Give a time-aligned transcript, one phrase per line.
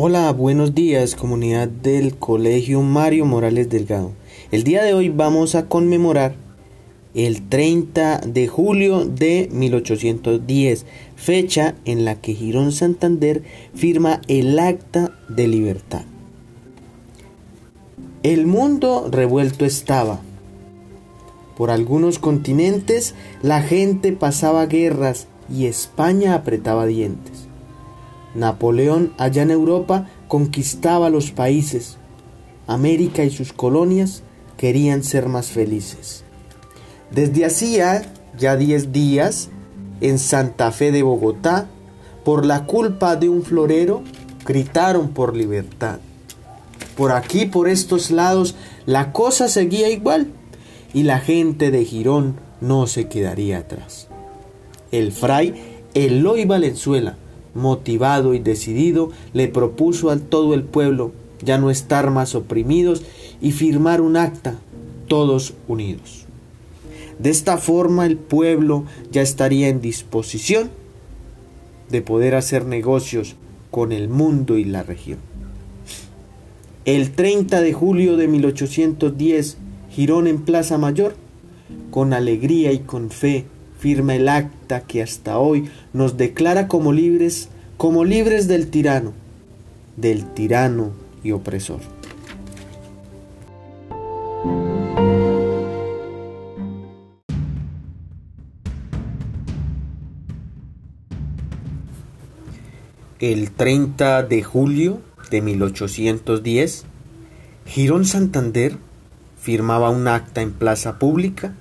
[0.00, 4.12] Hola, buenos días comunidad del Colegio Mario Morales Delgado.
[4.52, 6.36] El día de hoy vamos a conmemorar
[7.14, 13.42] el 30 de julio de 1810, fecha en la que Girón Santander
[13.74, 16.02] firma el Acta de Libertad.
[18.22, 20.20] El mundo revuelto estaba.
[21.56, 27.47] Por algunos continentes la gente pasaba guerras y España apretaba dientes.
[28.34, 31.96] Napoleón allá en Europa conquistaba los países.
[32.66, 34.22] América y sus colonias
[34.56, 36.24] querían ser más felices.
[37.10, 39.48] Desde hacía ya diez días,
[40.00, 41.66] en Santa Fe de Bogotá,
[42.24, 44.02] por la culpa de un florero,
[44.44, 45.98] gritaron por libertad.
[46.96, 48.54] Por aquí, por estos lados,
[48.86, 50.28] la cosa seguía igual
[50.92, 54.08] y la gente de Girón no se quedaría atrás.
[54.90, 57.16] El fray Eloy Valenzuela,
[57.58, 63.02] motivado y decidido, le propuso a todo el pueblo ya no estar más oprimidos
[63.40, 64.58] y firmar un acta,
[65.06, 66.24] todos unidos.
[67.18, 70.70] De esta forma el pueblo ya estaría en disposición
[71.90, 73.36] de poder hacer negocios
[73.70, 75.18] con el mundo y la región.
[76.84, 79.58] El 30 de julio de 1810,
[79.90, 81.14] Girón en Plaza Mayor,
[81.90, 83.46] con alegría y con fe,
[83.78, 89.12] firma el acta que hasta hoy nos declara como libres, como libres del tirano,
[89.96, 90.90] del tirano
[91.22, 91.80] y opresor.
[103.20, 106.84] El 30 de julio de 1810,
[107.66, 108.76] Girón Santander
[109.40, 111.54] firmaba un acta en plaza pública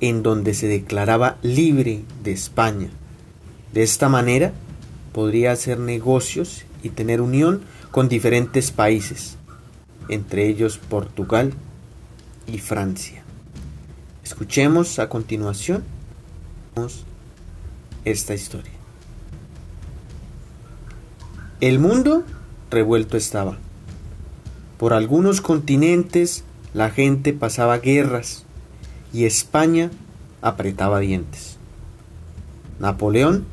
[0.00, 2.88] en donde se declaraba libre de España.
[3.72, 4.52] De esta manera
[5.12, 9.36] podría hacer negocios y tener unión con diferentes países,
[10.08, 11.52] entre ellos Portugal
[12.46, 13.22] y Francia.
[14.24, 15.82] Escuchemos a continuación
[18.04, 18.72] esta historia.
[21.60, 22.22] El mundo
[22.70, 23.58] revuelto estaba.
[24.78, 28.44] Por algunos continentes la gente pasaba guerras
[29.12, 29.90] y España
[30.42, 31.56] apretaba dientes.
[32.78, 33.46] Napoleón,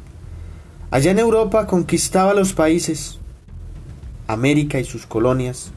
[0.91, 3.19] allá en Europa, conquistaba los países.
[4.27, 5.71] América y sus colonias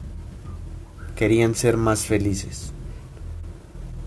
[1.15, 2.71] querían ser más felices.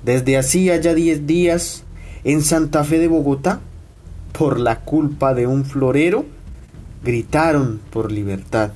[0.05, 1.85] Desde hacía ya diez días,
[2.25, 3.61] en Santa Fe de Bogotá,
[4.33, 6.25] por la culpa de un florero,
[7.05, 8.73] gritaron por libertad.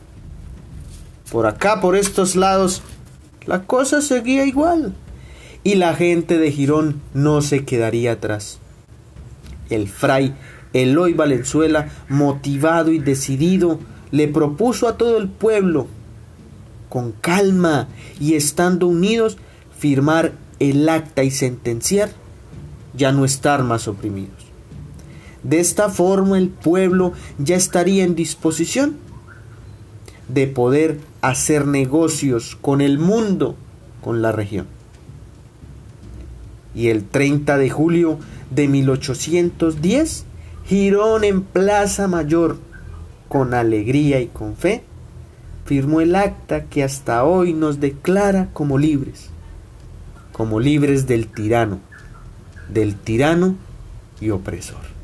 [1.30, 2.82] Por acá, por estos lados,
[3.46, 4.94] la cosa seguía igual
[5.66, 8.60] y la gente de Girón no se quedaría atrás.
[9.69, 10.32] El fray
[10.72, 13.81] Eloy Valenzuela, motivado y decidido,
[14.12, 15.88] le propuso a todo el pueblo,
[16.88, 17.88] con calma
[18.21, 19.38] y estando unidos,
[19.76, 22.10] firmar el acta y sentenciar
[22.94, 24.47] ya no estar más oprimidos.
[25.43, 28.99] De esta forma el pueblo ya estaría en disposición
[30.28, 33.56] de poder hacer negocios con el mundo,
[34.00, 34.76] con la región
[36.76, 38.19] y el 30 de julio
[38.50, 40.25] de 1810,
[40.66, 42.59] Girón en Plaza Mayor,
[43.28, 44.84] con alegría y con fe,
[45.64, 49.31] firmó el acta que hasta hoy nos declara como libres,
[50.32, 51.81] como libres del tirano,
[52.69, 53.56] del tirano
[54.20, 54.95] y opresor.